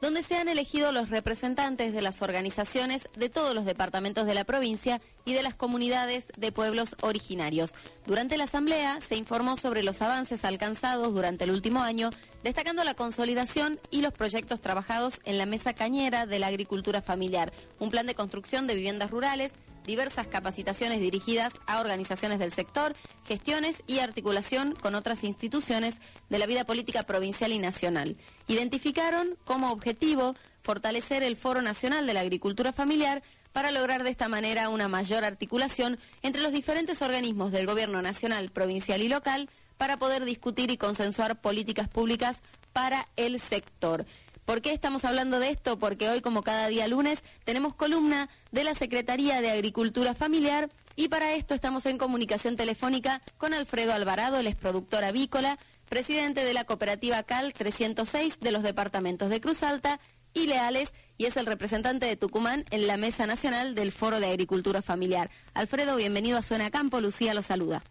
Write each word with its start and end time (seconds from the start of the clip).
donde 0.00 0.22
se 0.22 0.36
han 0.36 0.48
elegido 0.48 0.92
los 0.92 1.10
representantes 1.10 1.92
de 1.92 2.02
las 2.02 2.22
organizaciones 2.22 3.08
de 3.16 3.28
todos 3.28 3.54
los 3.54 3.64
departamentos 3.64 4.26
de 4.26 4.34
la 4.34 4.44
provincia 4.44 5.00
y 5.24 5.34
de 5.34 5.42
las 5.42 5.54
comunidades 5.54 6.28
de 6.36 6.52
pueblos 6.52 6.96
originarios. 7.02 7.72
Durante 8.06 8.36
la 8.36 8.44
asamblea 8.44 9.00
se 9.00 9.16
informó 9.16 9.56
sobre 9.56 9.82
los 9.82 10.02
avances 10.02 10.44
alcanzados 10.44 11.12
durante 11.12 11.44
el 11.44 11.50
último 11.50 11.82
año, 11.82 12.10
destacando 12.42 12.84
la 12.84 12.94
consolidación 12.94 13.78
y 13.90 14.00
los 14.00 14.12
proyectos 14.12 14.60
trabajados 14.60 15.20
en 15.24 15.38
la 15.38 15.46
mesa 15.46 15.74
cañera 15.74 16.26
de 16.26 16.38
la 16.38 16.46
agricultura 16.46 17.02
familiar, 17.02 17.52
un 17.78 17.90
plan 17.90 18.06
de 18.06 18.14
construcción 18.14 18.66
de 18.66 18.74
viviendas 18.74 19.10
rurales, 19.10 19.52
diversas 19.84 20.26
capacitaciones 20.26 21.00
dirigidas 21.00 21.54
a 21.66 21.80
organizaciones 21.80 22.38
del 22.38 22.52
sector, 22.52 22.94
gestiones 23.26 23.82
y 23.86 23.98
articulación 23.98 24.74
con 24.74 24.94
otras 24.94 25.24
instituciones 25.24 25.96
de 26.28 26.38
la 26.38 26.46
vida 26.46 26.64
política 26.64 27.02
provincial 27.02 27.52
y 27.52 27.58
nacional. 27.58 28.16
Identificaron 28.46 29.36
como 29.44 29.70
objetivo 29.72 30.34
fortalecer 30.62 31.22
el 31.22 31.36
Foro 31.36 31.62
Nacional 31.62 32.06
de 32.06 32.14
la 32.14 32.20
Agricultura 32.20 32.72
Familiar 32.72 33.22
para 33.52 33.70
lograr 33.70 34.04
de 34.04 34.10
esta 34.10 34.28
manera 34.28 34.68
una 34.68 34.88
mayor 34.88 35.24
articulación 35.24 35.98
entre 36.22 36.42
los 36.42 36.52
diferentes 36.52 37.02
organismos 37.02 37.50
del 37.50 37.66
Gobierno 37.66 38.02
nacional, 38.02 38.50
provincial 38.50 39.02
y 39.02 39.08
local 39.08 39.48
para 39.76 39.96
poder 39.96 40.24
discutir 40.24 40.70
y 40.70 40.76
consensuar 40.76 41.40
políticas 41.40 41.88
públicas 41.88 42.42
para 42.72 43.08
el 43.16 43.40
sector. 43.40 44.06
¿Por 44.50 44.62
qué 44.62 44.72
estamos 44.72 45.04
hablando 45.04 45.38
de 45.38 45.48
esto? 45.48 45.78
Porque 45.78 46.08
hoy, 46.08 46.22
como 46.22 46.42
cada 46.42 46.66
día 46.66 46.88
lunes, 46.88 47.22
tenemos 47.44 47.72
columna 47.72 48.28
de 48.50 48.64
la 48.64 48.74
Secretaría 48.74 49.40
de 49.40 49.52
Agricultura 49.52 50.12
Familiar 50.12 50.70
y 50.96 51.06
para 51.06 51.34
esto 51.34 51.54
estamos 51.54 51.86
en 51.86 51.98
comunicación 51.98 52.56
telefónica 52.56 53.22
con 53.38 53.54
Alfredo 53.54 53.92
Alvarado, 53.92 54.38
el 54.38 54.48
es 54.48 54.56
productor 54.56 55.04
avícola, 55.04 55.56
presidente 55.88 56.42
de 56.42 56.52
la 56.52 56.64
cooperativa 56.64 57.22
CAL 57.22 57.52
306 57.52 58.40
de 58.40 58.50
los 58.50 58.64
departamentos 58.64 59.30
de 59.30 59.40
Cruz 59.40 59.62
Alta 59.62 60.00
y 60.34 60.48
Leales 60.48 60.94
y 61.16 61.26
es 61.26 61.36
el 61.36 61.46
representante 61.46 62.06
de 62.06 62.16
Tucumán 62.16 62.64
en 62.70 62.88
la 62.88 62.96
Mesa 62.96 63.28
Nacional 63.28 63.76
del 63.76 63.92
Foro 63.92 64.18
de 64.18 64.30
Agricultura 64.30 64.82
Familiar. 64.82 65.30
Alfredo, 65.54 65.94
bienvenido 65.94 66.38
a 66.38 66.42
Suena 66.42 66.72
Campo, 66.72 67.00
Lucía 67.00 67.34
lo 67.34 67.42
saluda. 67.42 67.84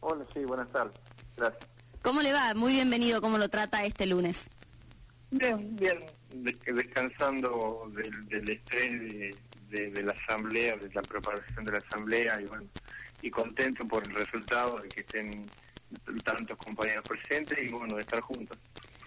Hola, 0.00 0.26
sí, 0.34 0.40
buenas 0.40 0.68
tardes. 0.72 0.98
Gracias. 1.36 1.64
¿Cómo 2.02 2.22
le 2.22 2.32
va? 2.32 2.54
Muy 2.54 2.72
bienvenido, 2.72 3.20
¿cómo 3.20 3.38
lo 3.38 3.48
trata 3.48 3.84
este 3.84 4.06
lunes? 4.06 4.50
Bien, 5.30 5.76
bien, 5.76 5.98
descansando 6.66 7.90
del, 7.94 8.48
estrés 8.48 9.34
de, 9.70 10.02
la 10.02 10.12
asamblea, 10.12 10.76
de 10.76 10.90
la 10.92 11.02
preparación 11.02 11.64
de 11.64 11.72
la 11.72 11.78
asamblea 11.78 12.40
y 12.40 12.44
bueno, 12.46 12.64
y 13.22 13.30
contento 13.30 13.86
por 13.86 14.02
el 14.08 14.14
resultado 14.14 14.78
de 14.78 14.88
que 14.88 15.00
estén 15.00 15.46
tantos 16.24 16.56
compañeros 16.56 17.04
presentes 17.06 17.58
y 17.62 17.68
bueno, 17.68 17.94
de 17.94 18.02
estar 18.02 18.20
juntos. 18.20 18.58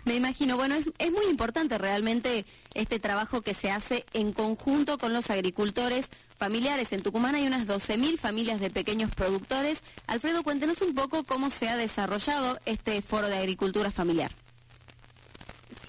Me 0.05 0.15
imagino, 0.15 0.57
bueno, 0.57 0.75
es, 0.75 0.91
es 0.97 1.11
muy 1.11 1.25
importante 1.27 1.77
realmente 1.77 2.45
este 2.73 2.99
trabajo 2.99 3.41
que 3.41 3.53
se 3.53 3.71
hace 3.71 4.05
en 4.13 4.33
conjunto 4.33 4.97
con 4.97 5.13
los 5.13 5.29
agricultores 5.29 6.09
familiares. 6.37 6.91
En 6.91 7.03
Tucumán 7.03 7.35
hay 7.35 7.47
unas 7.47 7.67
12.000 7.67 8.17
familias 8.17 8.59
de 8.59 8.69
pequeños 8.69 9.11
productores. 9.15 9.81
Alfredo, 10.07 10.43
cuéntenos 10.43 10.81
un 10.81 10.93
poco 10.93 11.23
cómo 11.23 11.49
se 11.49 11.69
ha 11.69 11.77
desarrollado 11.77 12.59
este 12.65 13.01
foro 13.01 13.27
de 13.29 13.37
agricultura 13.37 13.91
familiar. 13.91 14.31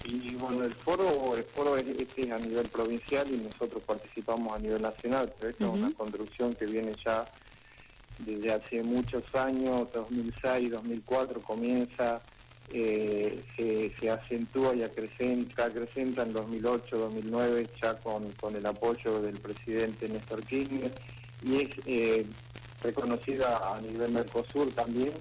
Y 0.06 0.34
bueno, 0.34 0.64
el 0.64 0.74
foro, 0.74 1.34
el 1.36 1.44
foro 1.44 1.76
es, 1.76 1.86
es, 1.86 2.30
a 2.30 2.38
nivel 2.38 2.68
provincial 2.68 3.26
y 3.32 3.38
nosotros 3.38 3.82
participamos 3.84 4.54
a 4.54 4.58
nivel 4.58 4.82
nacional, 4.82 5.32
pero 5.38 5.50
esta 5.50 5.64
es 5.64 5.70
una 5.70 5.92
construcción 5.92 6.54
que 6.54 6.66
viene 6.66 6.92
ya 7.04 7.24
desde 8.18 8.52
hace 8.52 8.82
muchos 8.82 9.22
años, 9.34 9.88
2006, 9.92 10.70
2004 10.70 11.40
comienza, 11.42 12.20
eh, 12.72 13.42
se, 13.98 14.10
acentúa 14.10 14.74
y 14.74 14.82
acrecenta, 14.82 15.66
acrecenta 15.66 16.22
en 16.22 16.32
2008, 16.32 16.98
2009 16.98 17.66
ya 17.82 17.94
con, 17.98 18.30
con 18.32 18.56
el 18.56 18.66
apoyo 18.66 19.20
del 19.20 19.38
presidente 19.38 20.08
Néstor 20.08 20.44
Kirchner 20.44 20.92
y 21.42 21.62
es 21.62 21.70
eh, 21.86 22.26
reconocida 22.82 23.74
a 23.74 23.80
nivel 23.80 24.12
Mercosur 24.12 24.70
también 24.72 25.12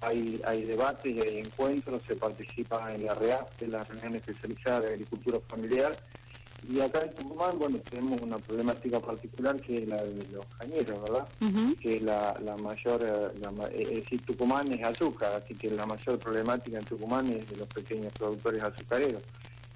hay, 0.00 0.40
hay 0.46 0.64
debates 0.64 1.14
y 1.14 1.20
hay 1.20 1.38
encuentros, 1.38 2.02
se 2.06 2.16
participa 2.16 2.94
en 2.94 3.06
la 3.06 3.14
REAP, 3.14 3.62
en 3.62 3.72
la 3.72 3.84
reunión 3.84 4.16
especializada 4.16 4.80
de 4.80 4.88
agricultura 4.94 5.38
familiar, 5.48 5.96
y 6.68 6.80
acá 6.80 7.00
en 7.02 7.14
Tucumán, 7.14 7.58
bueno, 7.58 7.78
tenemos 7.78 8.20
una 8.20 8.38
problemática 8.38 9.00
particular 9.00 9.56
que 9.60 9.82
es 9.82 9.88
la 9.88 10.04
de 10.04 10.26
los 10.30 10.44
cañeros, 10.58 11.02
¿verdad? 11.02 11.28
Que 11.80 11.96
es 11.96 12.02
la, 12.02 12.34
mayor, 12.62 13.02
eh, 13.02 13.40
la, 13.40 13.66
es 13.68 13.90
decir, 13.90 14.20
Tucumán 14.26 14.70
es 14.72 14.84
azúcar, 14.84 15.42
así 15.42 15.54
que 15.54 15.70
la 15.70 15.86
mayor 15.86 16.18
problemática 16.18 16.78
en 16.78 16.84
Tucumán 16.84 17.28
es 17.30 17.48
de 17.48 17.56
los 17.56 17.68
pequeños 17.68 18.12
productores 18.12 18.62
azucareros. 18.62 19.22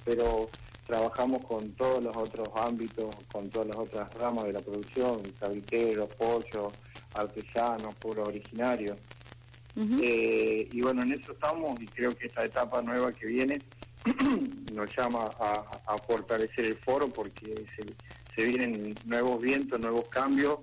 Pero 0.04 0.50
trabajamos 0.86 1.44
con 1.46 1.70
todos 1.72 2.02
los 2.02 2.14
otros 2.16 2.48
ámbitos, 2.54 3.14
con 3.32 3.48
todas 3.48 3.68
las 3.68 3.76
otras 3.76 4.12
ramas 4.14 4.44
de 4.44 4.52
la 4.52 4.60
producción, 4.60 5.22
cabiteros, 5.40 6.14
pollos, 6.14 6.72
artesanos, 7.14 7.94
pueblos 7.94 8.28
originarios. 8.28 8.98
Eh, 9.76 10.68
y 10.70 10.80
bueno, 10.82 11.02
en 11.02 11.12
eso 11.12 11.32
estamos 11.32 11.80
y 11.80 11.86
creo 11.86 12.14
que 12.14 12.26
esta 12.26 12.44
etapa 12.44 12.80
nueva 12.80 13.12
que 13.12 13.26
viene 13.26 13.60
nos 14.72 14.96
llama 14.96 15.30
a, 15.40 15.98
fortalecer 16.06 16.66
el 16.66 16.76
foro 16.76 17.08
porque 17.08 17.64
se, 18.36 18.44
vienen 18.44 18.94
nuevos 19.06 19.40
vientos, 19.40 19.80
nuevos 19.80 20.06
cambios, 20.08 20.58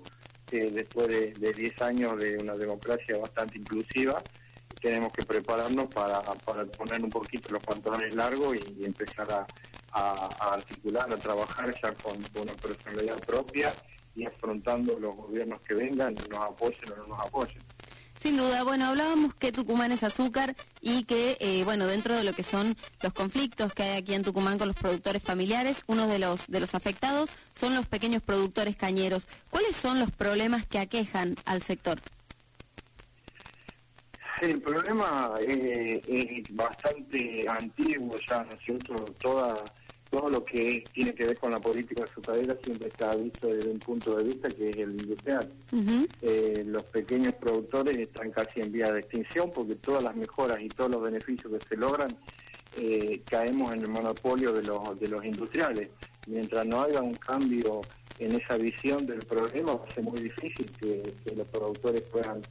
después 0.50 1.08
de 1.08 1.52
10 1.52 1.82
años 1.82 2.18
de 2.18 2.36
una 2.36 2.54
democracia 2.54 3.16
bastante 3.18 3.58
inclusiva, 3.58 4.22
tenemos 4.82 5.12
que 5.12 5.22
prepararnos 5.22 5.86
para, 5.86 6.20
poner 6.76 7.02
un 7.02 7.10
poquito 7.10 7.52
los 7.52 7.62
pantalones 7.62 8.14
largos 8.14 8.56
y, 8.56 8.84
empezar 8.84 9.28
a, 9.32 9.46
articular, 10.52 11.10
a 11.12 11.16
trabajar 11.16 11.72
ya 11.80 11.92
con, 11.94 12.20
con 12.22 12.42
una 12.42 12.54
personalidad 12.54 13.18
propia 13.24 13.72
y 14.14 14.24
afrontando 14.24 14.98
los 14.98 15.14
gobiernos 15.16 15.60
que 15.62 15.74
vengan, 15.74 16.14
nos 16.14 16.40
apoyen 16.40 16.92
o 16.92 16.96
no 16.96 17.06
nos 17.08 17.20
apoyen. 17.20 17.62
Sin 18.22 18.36
duda, 18.36 18.62
bueno, 18.62 18.86
hablábamos 18.86 19.34
que 19.34 19.50
Tucumán 19.50 19.90
es 19.90 20.04
azúcar 20.04 20.54
y 20.80 21.02
que, 21.02 21.36
eh, 21.40 21.64
bueno, 21.64 21.88
dentro 21.88 22.14
de 22.14 22.22
lo 22.22 22.32
que 22.32 22.44
son 22.44 22.76
los 23.02 23.12
conflictos 23.12 23.74
que 23.74 23.82
hay 23.82 23.96
aquí 23.96 24.14
en 24.14 24.22
Tucumán 24.22 24.58
con 24.58 24.68
los 24.68 24.76
productores 24.76 25.24
familiares, 25.24 25.82
uno 25.88 26.06
de 26.06 26.20
los, 26.20 26.46
de 26.46 26.60
los 26.60 26.76
afectados 26.76 27.30
son 27.58 27.74
los 27.74 27.86
pequeños 27.86 28.22
productores 28.22 28.76
cañeros. 28.76 29.26
¿Cuáles 29.50 29.74
son 29.74 29.98
los 29.98 30.12
problemas 30.12 30.64
que 30.66 30.78
aquejan 30.78 31.34
al 31.46 31.62
sector? 31.62 31.98
El 34.40 34.62
problema 34.62 35.34
eh, 35.40 36.00
es 36.06 36.54
bastante 36.54 37.44
antiguo 37.48 38.16
ya, 38.28 38.44
¿no 38.44 38.52
es 38.52 38.64
cierto? 38.64 38.94
Toda 39.18 39.64
todo 40.12 40.28
lo 40.28 40.44
que 40.44 40.84
tiene 40.92 41.14
que 41.14 41.24
ver 41.24 41.38
con 41.38 41.50
la 41.52 41.58
política 41.58 42.04
azucarera 42.04 42.54
siempre 42.62 42.88
está 42.88 43.16
visto 43.16 43.48
desde 43.48 43.70
un 43.70 43.78
punto 43.78 44.14
de 44.14 44.24
vista 44.24 44.50
que 44.50 44.68
es 44.68 44.76
el 44.76 44.90
industrial. 44.90 45.50
Eh, 46.20 46.64
los 46.66 46.82
pequeños 46.84 47.32
productores 47.36 47.96
están 47.96 48.30
casi 48.30 48.60
en 48.60 48.70
vía 48.70 48.92
de 48.92 49.00
extinción 49.00 49.50
porque 49.54 49.74
todas 49.76 50.04
las 50.04 50.14
mejoras 50.14 50.60
y 50.60 50.68
todos 50.68 50.90
los 50.90 51.02
beneficios 51.02 51.50
que 51.50 51.66
se 51.66 51.76
logran 51.78 52.14
eh, 52.76 53.22
caemos 53.24 53.72
en 53.72 53.80
el 53.80 53.88
monopolio 53.88 54.52
de 54.52 54.62
los, 54.64 55.00
de 55.00 55.08
los 55.08 55.24
industriales. 55.24 55.88
Mientras 56.26 56.66
no 56.66 56.82
haya 56.82 57.00
un 57.00 57.14
cambio 57.14 57.80
en 58.18 58.32
esa 58.32 58.58
visión 58.58 59.06
del 59.06 59.20
problema, 59.20 59.76
va 59.76 59.86
a 59.88 59.94
ser 59.94 60.04
muy 60.04 60.20
difícil 60.20 60.70
que 60.78 61.14
los 61.34 61.46
productores 61.48 62.02
puedan 62.02 62.42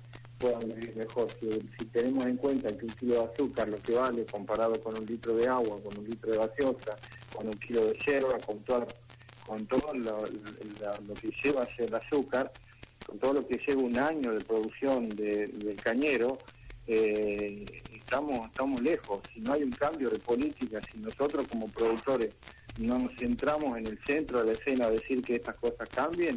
puedan 0.41 0.68
vivir 0.68 0.96
mejor. 0.96 1.28
Si, 1.40 1.85
tenemos 1.85 2.25
en 2.25 2.38
cuenta 2.38 2.75
que 2.75 2.85
un 2.85 2.91
kilo 2.94 3.13
de 3.13 3.31
azúcar 3.31 3.69
lo 3.69 3.78
que 3.78 3.94
vale 3.94 4.25
comparado 4.25 4.81
con 4.81 4.97
un 4.97 5.06
litro 5.06 5.35
de 5.35 5.47
agua, 5.47 5.79
con 5.81 5.97
un 5.97 6.06
litro 6.06 6.31
de 6.31 6.38
gaseosa, 6.40 6.97
con 7.34 7.47
un 7.47 7.53
kilo 7.53 7.85
de 7.85 7.97
yerba, 8.06 8.40
con 8.40 8.59
todo, 8.59 8.88
con 9.46 9.66
todo 9.68 9.94
lo, 9.94 10.24
que 11.16 11.31
lleva 11.44 11.63
a 11.63 11.75
ser 11.75 11.85
el 11.88 11.96
azúcar, 11.96 12.51
con 13.06 13.19
todo 13.19 13.34
lo 13.34 13.47
que 13.47 13.59
lleva 13.66 13.81
un 13.81 13.97
año 13.97 14.34
de 14.34 14.41
producción 14.41 15.09
del 15.09 15.75
cañero, 15.81 16.40
eh, 16.88 17.66
estamos, 17.94 18.47
estamos 18.47 18.81
lejos. 18.81 19.19
Si 19.34 19.40
no 19.41 19.53
hay 19.53 19.63
un 19.63 19.72
cambio 19.72 20.09
de 20.09 20.19
política, 20.19 20.81
si 20.91 20.97
nosotros 20.97 21.47
como 21.47 21.68
productores 21.68 22.31
no 22.80 22.97
nos 22.97 23.15
centramos 23.15 23.77
en 23.77 23.88
el 23.88 24.00
centro 24.06 24.39
de 24.39 24.45
la 24.48 24.51
escena 24.54 24.86
a 24.86 24.92
decir 24.92 25.21
que 25.21 25.36
estas 25.36 25.56
cosas 25.56 25.88
cambien, 25.89 26.36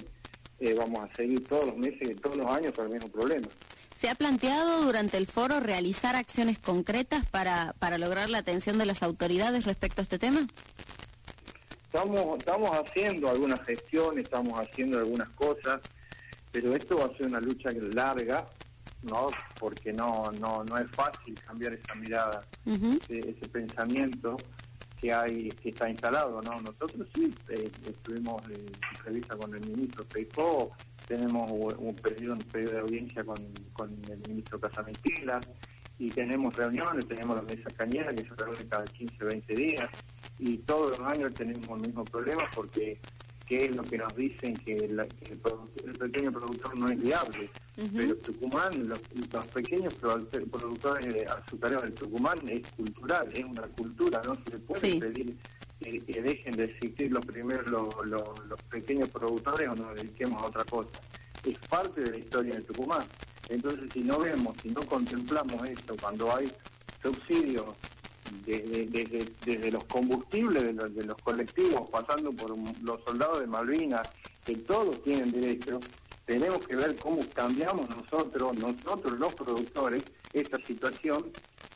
eh, 0.60 0.74
vamos 0.74 1.08
a 1.08 1.14
seguir 1.14 1.46
todos 1.46 1.66
los 1.66 1.76
meses 1.76 2.10
y 2.10 2.14
todos 2.14 2.36
los 2.36 2.46
años 2.46 2.72
con 2.72 2.86
el 2.86 2.92
mismo 2.94 3.08
problema. 3.08 3.46
¿Se 3.94 4.08
ha 4.08 4.14
planteado 4.14 4.82
durante 4.82 5.16
el 5.16 5.26
foro 5.26 5.60
realizar 5.60 6.16
acciones 6.16 6.58
concretas 6.58 7.26
para, 7.26 7.74
para 7.78 7.96
lograr 7.96 8.28
la 8.28 8.38
atención 8.38 8.76
de 8.78 8.86
las 8.86 9.02
autoridades 9.02 9.64
respecto 9.64 10.00
a 10.00 10.02
este 10.02 10.18
tema? 10.18 10.46
Estamos, 11.86 12.38
estamos 12.38 12.70
haciendo 12.76 13.30
algunas 13.30 13.60
gestiones, 13.64 14.24
estamos 14.24 14.58
haciendo 14.58 14.98
algunas 14.98 15.28
cosas, 15.30 15.80
pero 16.50 16.74
esto 16.74 16.98
va 16.98 17.04
a 17.06 17.16
ser 17.16 17.28
una 17.28 17.40
lucha 17.40 17.70
larga, 17.92 18.48
¿no? 19.02 19.28
Porque 19.60 19.92
no, 19.92 20.32
no, 20.40 20.64
no 20.64 20.76
es 20.76 20.90
fácil 20.90 21.34
cambiar 21.46 21.74
esa 21.74 21.94
mirada, 21.94 22.44
ese, 23.08 23.48
pensamiento 23.48 24.36
que 25.04 25.12
hay, 25.12 25.48
que 25.50 25.68
está 25.68 25.90
instalado, 25.90 26.40
¿no? 26.40 26.52
Nosotros 26.62 27.06
sí 27.14 27.30
eh, 27.50 27.70
estuvimos 27.86 28.42
en 28.46 28.64
entrevista 28.96 29.36
con 29.36 29.54
el 29.54 29.60
ministro 29.60 30.06
Feijó, 30.08 30.70
tenemos 31.06 31.50
un 31.52 31.94
periodo, 31.94 32.32
un 32.32 32.38
periodo 32.40 32.72
de 32.72 32.80
audiencia 32.80 33.22
con, 33.22 33.36
el 33.36 34.18
ministro 34.26 34.58
Casamentila 34.58 35.38
y 35.98 36.08
tenemos 36.08 36.56
reuniones, 36.56 37.06
tenemos 37.06 37.36
la 37.36 37.42
mesa 37.42 37.68
cañera 37.76 38.14
que 38.14 38.22
se 38.22 38.34
reúne 38.34 38.66
cada 38.66 38.84
15, 38.84 39.24
20 39.24 39.54
días 39.54 39.90
y 40.38 40.56
todos 40.58 40.98
los 40.98 41.06
años 41.06 41.34
tenemos 41.34 41.68
el 41.68 41.86
mismo 41.86 42.02
problema 42.06 42.48
porque 42.54 42.98
es 43.56 43.76
lo 43.76 43.82
que 43.82 43.98
nos 43.98 44.14
dicen 44.16 44.56
que, 44.56 44.76
el, 44.76 45.06
pequeño 45.98 46.32
productor 46.32 46.78
no 46.78 46.88
es 46.88 47.00
viable. 47.00 47.50
Pero 47.94 48.16
Tucumán, 48.16 48.88
los, 48.88 48.98
pequeños 49.48 49.94
productores 49.94 51.12
de 51.12 51.26
azucareros 51.26 51.82
del 51.82 51.94
Tucumán 51.94 52.38
es 52.48 52.62
cultural, 52.76 53.28
es 53.32 53.44
una 53.44 53.62
cultura, 53.62 54.22
no 54.24 54.34
se 54.34 54.58
puede 54.58 55.00
pedir 55.00 55.36
que, 55.80 56.22
dejen 56.22 56.52
de 56.52 56.64
existir 56.64 57.10
los 57.10 57.24
primeros 57.26 57.70
los, 57.70 58.62
pequeños 58.70 59.08
productores 59.08 59.68
o 59.68 59.74
nos 59.74 59.94
dediquemos 59.96 60.42
a 60.42 60.46
otra 60.46 60.64
cosa. 60.64 60.90
Es 61.44 61.58
parte 61.68 62.00
de 62.00 62.10
la 62.10 62.18
historia 62.18 62.54
de 62.54 62.62
Tucumán. 62.62 63.04
Entonces, 63.48 63.90
si 63.92 64.00
no 64.00 64.20
vemos, 64.20 64.56
si 64.62 64.70
no 64.70 64.80
contemplamos 64.82 65.68
esto, 65.68 65.96
cuando 66.00 66.34
hay 66.34 66.50
subsidios 67.02 67.66
desde, 68.46 68.86
desde, 69.44 69.70
los 69.70 69.84
combustibles 69.84 70.64
de 70.64 71.04
los, 71.04 71.16
colectivos, 71.22 71.88
pasando 71.90 72.32
por 72.32 72.56
los 72.82 73.02
soldados 73.04 73.40
de 73.40 73.46
Malvinas, 73.46 74.08
que 74.44 74.56
todos 74.56 75.02
tienen 75.02 75.32
derecho, 75.32 75.80
tenemos 76.24 76.66
que 76.66 76.76
ver 76.76 76.96
cómo 76.96 77.22
cambiamos 77.34 77.88
nosotros, 77.90 78.56
nosotros 78.56 79.18
los 79.18 79.34
productores, 79.34 80.02
esta 80.32 80.58
situación 80.58 81.30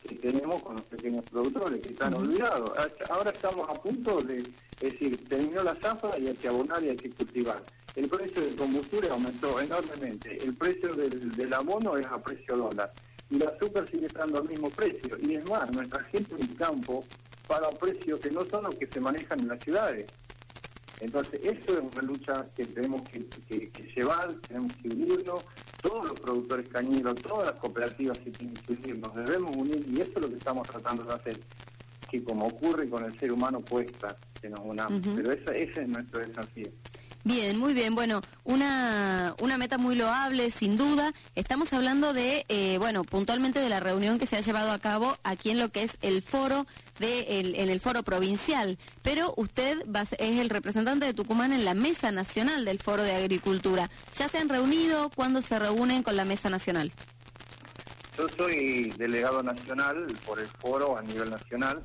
que 0.06 0.14
tenemos 0.14 0.62
con 0.62 0.76
los 0.76 0.84
pequeños 0.84 1.24
productores, 1.30 1.80
que 1.80 1.90
están 1.90 2.14
olvidados. 2.14 2.72
Ahora 3.10 3.30
estamos 3.30 3.68
a 3.68 3.74
punto 3.74 4.22
de, 4.22 4.44
decir, 4.80 5.28
terminó 5.28 5.62
la 5.62 5.74
zafra 5.74 6.18
y 6.18 6.28
hay 6.28 6.34
que 6.34 6.48
abonar 6.48 6.82
y 6.82 6.90
hay 6.90 6.96
que 6.96 7.10
cultivar. 7.10 7.62
El 7.94 8.08
precio 8.08 8.42
del 8.42 8.54
combustible 8.54 9.08
aumentó 9.10 9.60
enormemente, 9.60 10.42
el 10.42 10.54
precio 10.54 10.94
del, 10.94 11.32
del 11.32 11.52
abono 11.52 11.96
es 11.96 12.06
a 12.06 12.22
precio 12.22 12.56
dólar 12.56 12.92
y 13.30 13.36
el 13.36 13.48
azúcar 13.48 13.88
sigue 13.90 14.06
estando 14.06 14.38
al 14.38 14.48
mismo 14.48 14.70
precio. 14.70 15.16
Y 15.20 15.34
es 15.34 15.48
más, 15.48 15.70
nuestra 15.72 16.02
gente 16.04 16.34
en 16.34 16.42
el 16.42 16.56
campo 16.56 17.04
paga 17.46 17.70
precios 17.70 18.20
que 18.20 18.30
no 18.30 18.44
son 18.46 18.64
los 18.64 18.74
que 18.74 18.86
se 18.86 19.00
manejan 19.00 19.40
en 19.40 19.48
las 19.48 19.62
ciudades. 19.62 20.06
Entonces, 21.00 21.40
eso 21.44 21.78
es 21.78 21.80
una 21.92 22.02
lucha 22.02 22.46
que 22.56 22.66
tenemos 22.66 23.02
que, 23.02 23.24
llevar, 23.94 24.34
tenemos 24.48 24.72
que 24.82 24.88
unirnos, 24.88 25.44
todos 25.80 26.08
los 26.08 26.20
productores 26.20 26.68
cañeros, 26.68 27.14
todas 27.16 27.46
las 27.46 27.60
cooperativas 27.60 28.18
se 28.18 28.30
tienen 28.32 28.56
que 28.56 28.72
unir, 28.72 28.98
nos 28.98 29.14
debemos 29.14 29.56
unir 29.56 29.86
y 29.88 30.00
eso 30.00 30.10
es 30.16 30.22
lo 30.22 30.28
que 30.28 30.36
estamos 30.36 30.66
tratando 30.66 31.04
de 31.04 31.14
hacer, 31.14 31.40
que 32.10 32.24
como 32.24 32.46
ocurre 32.46 32.88
con 32.88 33.04
el 33.04 33.16
ser 33.16 33.30
humano 33.30 33.62
cuesta 33.68 34.16
que 34.40 34.50
nos 34.50 34.60
unamos, 34.60 35.00
pero 35.14 35.30
ese 35.30 35.82
es 35.82 35.88
nuestro 35.88 36.20
desafío. 36.20 36.68
Bien, 37.24 37.58
muy 37.58 37.74
bien. 37.74 37.94
Bueno, 37.94 38.22
una, 38.44 39.34
una 39.40 39.58
meta 39.58 39.76
muy 39.76 39.94
loable, 39.96 40.50
sin 40.50 40.76
duda. 40.76 41.12
Estamos 41.34 41.72
hablando 41.72 42.12
de, 42.12 42.46
eh, 42.48 42.76
bueno, 42.78 43.04
puntualmente 43.04 43.60
de 43.60 43.68
la 43.68 43.80
reunión 43.80 44.18
que 44.18 44.26
se 44.26 44.36
ha 44.36 44.40
llevado 44.40 44.72
a 44.72 44.78
cabo 44.78 45.18
aquí 45.24 45.50
en 45.50 45.58
lo 45.58 45.68
que 45.68 45.82
es 45.82 45.98
el 46.00 46.22
foro 46.22 46.66
de 46.98 47.40
en 47.40 47.68
el 47.68 47.80
foro 47.80 48.02
provincial. 48.02 48.78
Pero 49.02 49.34
usted 49.36 49.84
es 50.18 50.38
el 50.38 50.48
representante 50.48 51.06
de 51.06 51.14
Tucumán 51.14 51.52
en 51.52 51.64
la 51.64 51.74
mesa 51.74 52.10
nacional 52.12 52.64
del 52.64 52.78
foro 52.78 53.02
de 53.02 53.14
agricultura. 53.14 53.90
¿Ya 54.16 54.28
se 54.28 54.38
han 54.38 54.48
reunido? 54.48 55.10
¿Cuándo 55.14 55.42
se 55.42 55.58
reúnen 55.58 56.02
con 56.02 56.16
la 56.16 56.24
mesa 56.24 56.48
nacional? 56.48 56.92
Yo 58.18 58.28
soy 58.30 58.90
delegado 58.98 59.44
nacional 59.44 60.04
por 60.26 60.40
el 60.40 60.48
foro 60.48 60.98
a 60.98 61.02
nivel 61.02 61.30
nacional. 61.30 61.80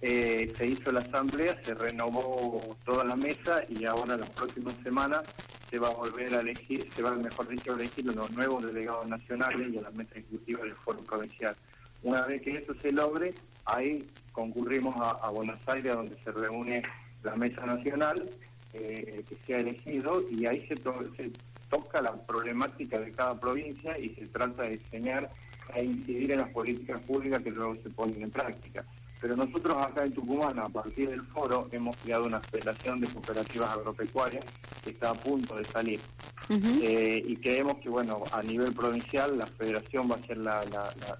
Eh, 0.00 0.50
se 0.56 0.66
hizo 0.68 0.90
la 0.90 1.00
asamblea, 1.00 1.60
se 1.62 1.74
renovó 1.74 2.78
toda 2.86 3.04
la 3.04 3.14
mesa 3.14 3.62
y 3.68 3.84
ahora 3.84 4.16
las 4.16 4.30
próximas 4.30 4.74
semanas 4.82 5.20
se 5.68 5.78
va 5.78 5.88
a 5.88 5.92
volver 5.92 6.34
a 6.34 6.40
elegir, 6.40 6.88
se 6.96 7.02
va, 7.02 7.12
mejor 7.12 7.48
dicho, 7.48 7.72
a 7.72 7.74
elegir 7.74 8.06
los 8.06 8.30
nuevos 8.30 8.64
delegados 8.64 9.06
nacionales 9.06 9.68
y 9.70 9.76
a 9.76 9.82
la 9.82 9.90
mesa 9.90 10.12
ejecutiva 10.14 10.62
del 10.62 10.76
foro 10.76 11.00
provincial. 11.00 11.54
Una 12.02 12.22
vez 12.22 12.40
que 12.40 12.56
eso 12.56 12.74
se 12.80 12.90
logre, 12.90 13.34
ahí 13.66 14.08
concurrimos 14.32 14.96
a, 14.98 15.28
Buenos 15.28 15.58
Aires, 15.66 15.94
donde 15.94 16.16
se 16.24 16.32
reúne 16.32 16.84
la 17.22 17.36
mesa 17.36 17.66
nacional 17.66 18.30
eh, 18.72 19.22
que 19.28 19.36
se 19.44 19.54
ha 19.54 19.58
elegido 19.58 20.24
y 20.30 20.46
ahí 20.46 20.66
se, 20.68 20.76
se 20.76 21.32
toca 21.68 22.00
la 22.00 22.14
problemática 22.14 22.98
de 22.98 23.12
cada 23.12 23.38
provincia 23.38 23.98
y 23.98 24.14
se 24.14 24.26
trata 24.28 24.62
de 24.62 24.78
diseñar 24.78 25.30
a 25.72 25.80
incidir 25.80 26.32
en 26.32 26.38
las 26.38 26.50
políticas 26.50 27.00
públicas 27.02 27.42
que 27.42 27.50
luego 27.50 27.76
se 27.82 27.90
ponen 27.90 28.22
en 28.22 28.30
práctica. 28.30 28.84
Pero 29.20 29.34
nosotros 29.34 29.76
acá 29.78 30.04
en 30.04 30.12
Tucumán, 30.12 30.58
a 30.58 30.68
partir 30.68 31.08
del 31.08 31.22
foro, 31.22 31.68
hemos 31.72 31.96
creado 31.96 32.26
una 32.26 32.40
federación 32.40 33.00
de 33.00 33.08
cooperativas 33.08 33.70
agropecuarias 33.70 34.44
que 34.84 34.90
está 34.90 35.10
a 35.10 35.14
punto 35.14 35.56
de 35.56 35.64
salir. 35.64 36.00
Eh, 36.48 37.24
y 37.26 37.36
creemos 37.36 37.78
que, 37.78 37.88
bueno, 37.88 38.22
a 38.30 38.42
nivel 38.42 38.72
provincial 38.72 39.36
la 39.36 39.46
federación 39.46 40.08
va 40.08 40.16
a 40.16 40.22
ser 40.22 40.36
la, 40.36 40.60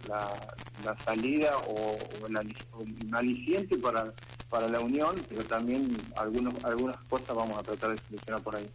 la, 0.08 0.96
salida 1.04 1.56
o, 1.66 1.98
un 2.24 3.14
aliciente 3.14 3.76
para, 3.78 4.12
para 4.48 4.68
la 4.68 4.80
unión, 4.80 5.16
pero 5.28 5.42
también 5.42 5.88
algunos, 6.16 6.64
algunas 6.64 6.96
cosas 7.08 7.34
vamos 7.34 7.58
a 7.58 7.62
tratar 7.62 7.90
de 7.90 7.98
solucionar 8.06 8.42
por 8.42 8.56
ahí. 8.56 8.70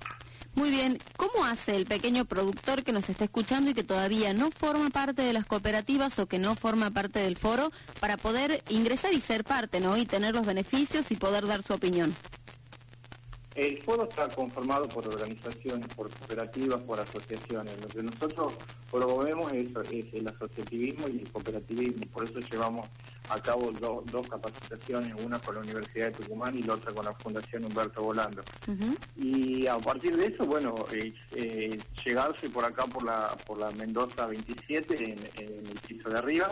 Muy 0.54 0.70
bien, 0.70 1.00
¿cómo 1.16 1.46
hace 1.46 1.76
el 1.78 1.86
pequeño 1.86 2.26
productor 2.26 2.84
que 2.84 2.92
nos 2.92 3.10
está 3.10 3.24
escuchando 3.24 3.72
y 3.72 3.74
que 3.74 3.84
todavía 3.84 4.34
no 4.34 4.52
forma 4.52 4.90
parte 4.90 5.22
de 5.22 5.32
las 5.32 5.46
cooperativas 5.46 6.20
o 6.20 6.26
que 6.26 6.40
no 6.40 6.56
forma 6.56 6.92
parte 6.92 7.20
del 7.20 7.38
foro 7.38 7.72
para 8.02 8.18
poder 8.18 8.62
ingresar 8.68 9.14
y 9.14 9.22
ser 9.22 9.46
parte, 9.46 9.80
¿no? 9.80 9.96
Y 9.96 10.06
tener 10.06 10.36
los 10.36 10.46
beneficios 10.46 11.10
y 11.12 11.16
poder 11.16 11.48
dar 11.48 11.64
su 11.64 11.74
opinión. 11.74 12.14
El 13.56 13.82
foro 13.84 14.04
está 14.04 14.30
conformado 14.30 14.88
por 14.88 15.06
organizaciones, 15.08 15.88
por 15.90 16.10
cooperativas, 16.10 16.82
por 16.82 17.00
asociaciones. 17.00 17.82
Lo 17.82 17.88
que 17.90 18.02
nosotros 18.02 18.54
promovemos 18.90 19.52
es, 19.52 19.68
es 19.92 20.06
el 20.14 20.28
asociativismo 20.28 21.10
y 21.10 21.20
el 21.20 21.32
cooperativismo. 21.32 22.06
Por 22.14 22.24
eso 22.24 22.40
llevamos 22.40 22.88
a 23.30 23.40
cabo 23.42 23.72
dos 23.72 24.28
capacitaciones, 24.30 25.14
una 25.22 25.40
con 25.40 25.56
la 25.56 25.62
Universidad 25.62 26.08
de 26.08 26.12
Tucumán 26.12 26.58
y 26.58 26.64
la 26.64 26.76
otra 26.76 26.94
con 26.94 27.04
la 27.04 27.14
Fundación 27.14 27.66
Humberto 27.66 28.02
Volando. 28.04 28.42
Y 29.18 29.68
a 29.68 29.78
partir 29.78 30.16
de 30.16 30.28
eso, 30.28 30.46
bueno, 30.46 30.74
eh, 30.94 31.78
llegarse 32.06 32.50
por 32.50 32.64
acá 32.64 32.86
por 32.86 33.04
la 33.04 33.36
por 33.46 33.58
la 33.58 33.72
Mendoza 33.72 34.28
27 34.28 35.04
en, 35.04 35.20
el 35.48 35.80
piso 35.88 36.10
de 36.10 36.18
arriba. 36.18 36.50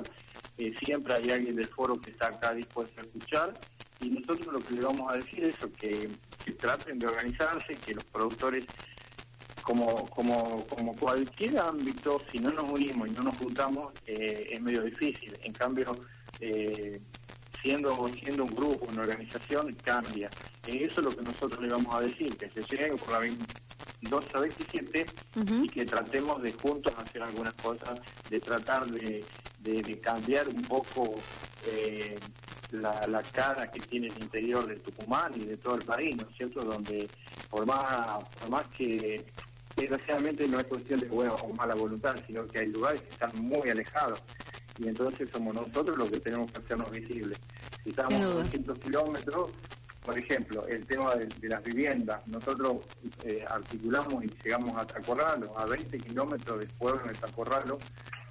Eh, 0.58 0.74
siempre 0.84 1.14
hay 1.14 1.32
alguien 1.32 1.56
del 1.56 1.68
foro 1.68 2.00
que 2.00 2.12
está 2.12 2.28
acá 2.28 2.54
dispuesto 2.54 3.00
a 3.00 3.04
escuchar 3.04 3.54
y 4.02 4.10
nosotros 4.10 4.54
lo 4.54 4.60
que 4.60 4.74
le 4.76 4.82
vamos 4.82 5.12
a 5.12 5.16
decir 5.18 5.44
es 5.44 5.58
que, 5.78 6.10
traten 6.54 7.00
de 7.00 7.08
organizarse, 7.08 7.76
que 7.76 7.94
los 7.94 8.04
productores, 8.06 8.66
como, 9.62 10.10
como, 10.10 10.66
como 10.68 10.96
cualquier 10.96 11.60
ámbito, 11.60 12.22
si 12.32 12.40
no 12.40 12.52
nos 12.52 12.72
unimos 12.72 13.10
y 13.10 13.12
no 13.12 13.24
nos 13.24 13.38
juntamos, 13.38 13.94
eh, 14.06 14.50
es 14.52 14.62
medio 14.62 14.82
difícil. 14.84 15.38
En 15.44 15.54
cambio, 15.54 15.92
eh, 16.40 17.00
siendo, 17.62 18.10
siendo 18.22 18.46
un 18.46 18.56
grupo, 18.56 18.88
una 18.92 19.02
organización, 19.02 19.76
cambia. 19.84 20.30
eso 20.66 21.00
es 21.00 21.06
lo 21.06 21.16
que 21.16 21.22
nosotros 21.22 21.62
le 21.62 21.70
vamos 21.70 21.94
a 21.94 22.02
decir, 22.02 22.36
que 22.38 22.50
se 22.50 22.62
llegue 22.64 22.96
por 22.96 23.12
la 23.12 23.30
2 24.02 24.26
a 24.34 24.40
27 24.40 25.06
y 25.64 25.68
que 25.68 25.86
tratemos 25.86 26.42
de 26.42 26.54
juntos 26.54 26.94
hacer 26.98 27.22
algunas 27.22 27.54
cosas, 27.56 28.00
de 28.30 28.40
tratar 28.40 28.88
de, 28.88 29.26
de, 29.60 30.00
cambiar 30.00 30.48
un 30.48 30.62
poco 30.62 31.16
eh, 31.68 32.16
la, 32.72 33.24
cara 33.32 33.70
que 33.70 33.80
tiene 33.80 34.08
el 34.08 34.24
interior 34.24 34.68
de 34.68 34.76
Tucumán 34.78 35.32
y 35.36 35.46
de 35.46 35.58
todo 35.58 35.76
el 35.76 35.84
país, 35.84 36.16
¿no 36.16 36.30
es 36.30 36.38
cierto? 36.38 36.62
Donde 36.62 37.08
por 37.50 37.66
más, 37.66 38.24
por 38.40 38.50
más 38.50 38.68
que 38.70 39.26
desgraciadamente 39.76 40.48
no 40.48 40.60
es 40.60 40.66
cuestión 40.66 41.00
de 41.00 41.08
buena 41.08 41.34
o 41.34 41.54
mala 41.54 41.76
voluntad, 41.76 42.16
sino 42.28 42.46
que 42.48 42.60
hay 42.60 42.68
lugares 42.68 43.02
que 43.02 43.10
están 43.10 43.32
muy 43.36 43.70
alejados 43.70 44.22
y 44.78 44.88
entonces 44.88 45.30
somos 45.32 45.54
nosotros 45.54 45.98
los 45.98 46.10
que 46.10 46.20
tenemos 46.20 46.52
que 46.52 46.60
hacernos 46.60 46.90
visibles. 46.92 47.38
Si 47.84 47.90
estamos 47.90 48.14
a 48.14 48.26
200 48.26 48.80
kilómetros, 48.80 49.52
por 50.04 50.18
ejemplo, 50.18 50.66
el 50.68 50.86
tema 50.86 51.16
de, 51.16 51.50
las 51.50 51.64
viviendas, 51.64 52.26
nosotros 52.28 52.78
eh, 53.26 53.46
articulamos 53.48 54.24
y 54.24 54.32
llegamos 54.44 54.76
a 54.78 54.86
Tacorralo, 54.86 55.58
a 55.60 55.66
20 55.66 55.98
kilómetros 56.00 56.60
del 56.60 56.70
pueblo 56.70 57.04
de 57.08 57.14
Tacorralo, 57.14 57.78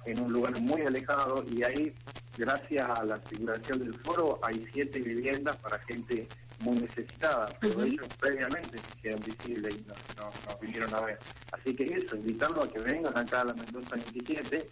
en 0.05 0.19
un 0.19 0.33
lugar 0.33 0.59
muy 0.59 0.81
alejado 0.81 1.45
y 1.49 1.63
ahí, 1.63 1.93
gracias 2.39 2.89
a 2.89 3.03
la 3.03 3.15
articulación 3.15 3.79
del 3.79 3.93
foro, 3.93 4.39
hay 4.41 4.65
siete 4.73 4.99
viviendas 4.99 5.57
para 5.57 5.77
gente 5.79 6.27
muy 6.61 6.77
necesitada, 6.77 7.47
pero 7.59 7.83
ellos 7.83 8.07
previamente 8.19 8.77
se 8.77 8.97
hicieron 8.97 9.21
visibles 9.21 9.75
y 9.75 9.85
nos, 9.87 10.59
vinieron 10.61 10.93
a 10.95 11.01
ver. 11.01 11.19
Así 11.51 11.75
que 11.75 11.83
eso, 11.83 12.15
invitarlos 12.15 12.65
a 12.67 12.71
que 12.71 12.79
vengan 12.79 13.17
acá 13.17 13.41
a 13.41 13.45
la 13.45 13.53
Mendoza 13.53 13.95
27, 13.95 14.67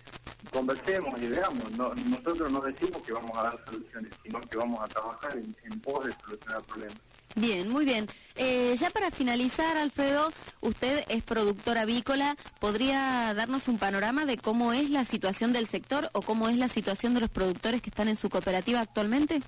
conversemos 0.52 1.22
y 1.22 1.28
veamos. 1.28 1.72
nosotros 1.78 2.52
no 2.52 2.62
decimos 2.62 3.02
que 3.04 3.14
vamos 3.14 3.38
a 3.38 3.44
dar 3.44 3.66
soluciones, 3.66 4.14
sino 4.24 4.40
que 4.42 4.58
vamos 4.58 4.80
a 4.82 4.88
trabajar 4.88 5.38
en, 5.38 5.56
en 5.64 5.80
pos 5.82 6.06
de 6.06 6.14
solucionar 6.14 6.64
problemas. 6.64 6.98
Bien, 7.38 7.70
muy 7.70 7.86
bien. 7.86 8.08
Eh, 8.36 8.76
ya 8.80 8.90
para 8.90 9.12
finalizar, 9.12 9.78
Alfredo, 9.78 10.32
usted 10.62 11.04
es 11.08 11.22
productor 11.22 11.78
avícola. 11.78 12.36
¿Podría 12.60 13.32
darnos 13.36 13.68
un 13.68 13.78
panorama 13.78 14.26
de 14.26 14.38
cómo 14.38 14.74
es 14.74 14.90
la 14.90 15.06
situación 15.06 15.54
del 15.54 15.68
sector 15.68 16.10
o 16.14 16.24
cómo 16.24 16.50
es 16.50 16.58
la 16.58 16.68
situación 16.68 17.14
de 17.14 17.20
los 17.20 17.30
productores 17.30 17.84
que 17.84 17.92
están 17.92 18.08
en 18.08 18.16
su 18.16 18.32
cooperativa 18.32 18.80
actualmente? 18.80 19.40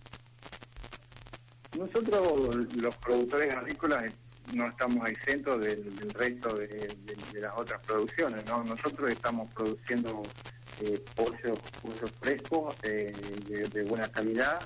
Nosotros, 1.79 2.67
los 2.75 2.95
productores 2.97 3.55
agrícolas, 3.55 4.11
no 4.53 4.67
estamos 4.67 5.09
exentos 5.09 5.59
del, 5.59 5.91
resto 6.13 6.55
de, 6.55 6.95
las 7.41 7.53
otras 7.57 7.81
producciones. 7.81 8.45
¿no? 8.45 8.63
Nosotros 8.65 9.09
estamos 9.09 9.51
produciendo 9.51 10.21
eh, 10.81 11.03
pollos, 11.15 11.57
frescos 12.21 12.75
eh, 12.83 13.11
de 13.47 13.83
buena 13.83 14.07
calidad 14.11 14.59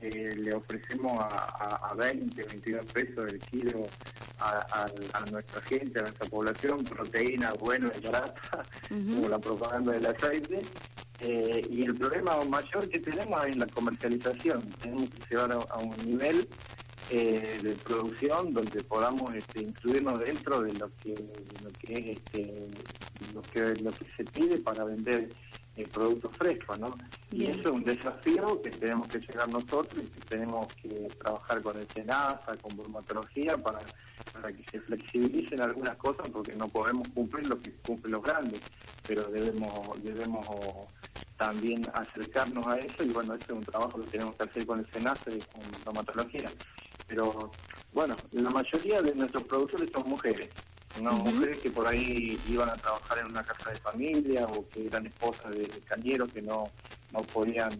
eh, 0.00 0.34
le 0.36 0.54
ofrecemos 0.54 1.18
a, 1.18 1.90
a, 1.90 1.94
20, 1.94 2.42
22 2.42 2.86
pesos 2.86 3.32
el 3.32 3.38
kilo 3.40 3.86
a, 4.38 4.86
nuestra 5.30 5.62
gente, 5.62 5.98
a 5.98 6.02
nuestra 6.02 6.28
población, 6.28 6.84
proteína 6.84 7.52
buena 7.54 7.90
y 7.96 8.06
barata, 8.06 8.62
como 8.88 9.28
la 9.28 9.38
propaganda 9.38 9.92
del 9.92 10.06
aceite. 10.06 10.60
Eh, 11.20 11.66
y 11.70 11.84
el 11.84 11.94
problema 11.94 12.44
mayor 12.44 12.88
que 12.90 12.98
tenemos 12.98 13.46
es 13.46 13.56
la 13.56 13.66
comercialización. 13.66 14.68
Tenemos 14.82 15.08
que 15.08 15.22
llevar 15.30 15.52
a, 15.52 15.78
un 15.78 15.96
nivel 16.04 16.46
eh, 17.10 17.58
de 17.62 17.72
producción 17.76 18.52
donde 18.52 18.84
podamos 18.84 19.34
este, 19.34 19.62
incluirnos 19.62 20.20
dentro 20.20 20.60
de 20.60 20.74
lo 20.74 20.90
que, 20.96 21.14
lo 21.64 21.72
que 21.72 21.94
es 21.94 22.18
este, 22.18 22.68
lo 23.32 23.40
que, 23.40 23.82
lo 23.82 23.90
que 23.92 24.06
se 24.14 24.24
pide 24.24 24.58
para 24.58 24.84
vender 24.84 25.30
el 25.76 25.88
producto 25.88 26.30
fresco, 26.30 26.76
¿no? 26.76 26.96
Y 27.30 27.46
eso 27.46 27.60
es 27.60 27.66
un 27.66 27.84
desafío 27.84 28.60
que 28.62 28.70
tenemos 28.70 29.06
que 29.08 29.18
llegar 29.18 29.48
nosotros 29.48 30.02
y 30.02 30.06
que 30.06 30.20
tenemos 30.20 30.66
que 30.74 31.08
trabajar 31.18 31.62
con 31.62 31.76
el 31.78 31.86
SENASA, 31.88 32.56
con 32.62 32.76
bromatología, 32.76 33.56
para, 33.58 33.78
para 34.32 34.52
que 34.52 34.64
se 34.70 34.80
flexibilicen 34.80 35.60
algunas 35.60 35.96
cosas, 35.96 36.28
porque 36.30 36.54
no 36.54 36.68
podemos 36.68 37.06
cumplir 37.08 37.46
lo 37.46 37.60
que 37.60 37.72
cumplen 37.86 38.12
los 38.12 38.22
grandes, 38.22 38.60
pero 39.06 39.24
debemos, 39.24 40.02
debemos 40.02 40.46
también 41.36 41.82
acercarnos 41.92 42.66
a 42.66 42.78
eso 42.78 43.04
y 43.04 43.08
bueno, 43.08 43.34
ese 43.34 43.44
es 43.44 43.50
un 43.50 43.64
trabajo 43.64 44.00
que 44.00 44.10
tenemos 44.10 44.34
que 44.36 44.44
hacer 44.44 44.66
con 44.66 44.78
el 44.78 44.90
SENASA 44.90 45.30
y 45.30 45.40
con 45.40 45.62
bromatología. 45.84 46.50
Pero 47.06 47.50
bueno, 47.92 48.16
la 48.32 48.50
mayoría 48.50 49.02
de 49.02 49.14
nuestros 49.14 49.44
productores 49.44 49.90
son 49.92 50.08
mujeres 50.08 50.48
no, 51.02 51.12
mujeres 51.12 51.58
que 51.58 51.70
por 51.70 51.86
ahí 51.86 52.38
iban 52.48 52.68
a 52.68 52.74
trabajar 52.74 53.18
en 53.18 53.26
una 53.26 53.42
casa 53.44 53.70
de 53.70 53.76
familia 53.76 54.46
o 54.46 54.68
que 54.68 54.86
eran 54.86 55.06
esposas 55.06 55.54
de, 55.54 55.68
cañeros 55.86 56.32
que 56.32 56.42
no, 56.42 56.64
no 57.12 57.20
podían 57.20 57.70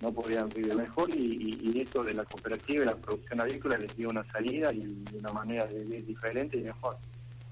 no 0.00 0.12
podían 0.12 0.48
vivir 0.50 0.74
mejor 0.74 1.08
y, 1.10 1.80
esto 1.80 2.02
de 2.02 2.14
la 2.14 2.24
cooperativa 2.24 2.82
y 2.82 2.86
la 2.86 2.96
producción 2.96 3.40
agrícola 3.40 3.76
les 3.78 3.94
dio 3.96 4.08
una 4.08 4.24
salida 4.30 4.72
y 4.72 5.04
una 5.14 5.32
manera 5.32 5.66
de 5.66 5.80
vivir 5.80 6.06
diferente 6.06 6.56
y 6.56 6.62
mejor. 6.62 6.96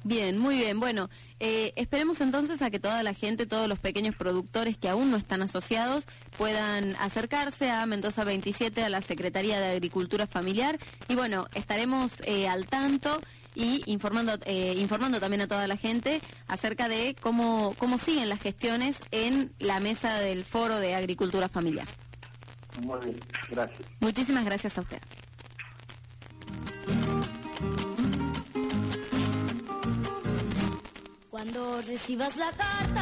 Bien, 0.07 0.37
muy 0.37 0.57
bien. 0.57 0.81
Bueno, 0.81 1.09
eh, 1.41 1.73
esperemos 1.77 2.21
entonces 2.21 2.61
a 2.61 2.71
que 2.71 2.79
toda 2.79 3.03
la 3.03 3.15
gente, 3.15 3.47
todos 3.47 3.69
los 3.69 3.79
pequeños 3.79 4.15
productores 4.15 4.77
que 4.77 4.91
aún 4.91 5.11
no 5.11 5.17
están 5.17 5.41
asociados, 5.41 6.05
puedan 6.37 6.95
acercarse 6.97 7.71
a 7.71 7.87
Mendoza 7.87 8.23
27, 8.25 8.85
a 8.85 8.91
la 8.91 9.01
Secretaría 9.01 9.59
de 9.61 9.69
Agricultura 9.69 10.27
Familiar. 10.27 10.79
Y 11.09 11.15
bueno, 11.15 11.47
estaremos 11.55 12.21
eh, 12.27 12.49
al 12.49 12.67
tanto 12.67 13.19
y 13.55 13.83
informando, 13.87 14.39
eh, 14.45 14.75
informando 14.77 15.21
también 15.21 15.43
a 15.43 15.47
toda 15.47 15.67
la 15.67 15.77
gente 15.77 16.21
acerca 16.47 16.89
de 16.89 17.17
cómo, 17.21 17.75
cómo 17.79 17.99
siguen 17.99 18.29
las 18.29 18.41
gestiones 18.41 18.99
en 19.11 19.53
la 19.59 19.81
mesa 19.81 20.19
del 20.21 20.45
Foro 20.45 20.79
de 20.79 20.95
Agricultura 20.95 21.49
Familiar. 21.49 21.87
Muy 22.83 22.99
bien, 23.01 23.21
gracias. 23.51 23.89
Muchísimas 24.01 24.45
gracias 24.45 24.77
a 24.79 24.81
usted. 24.81 25.01
Cuando 31.31 31.83
recibas 31.83 32.37
la 32.37 32.51
carta. 32.53 32.95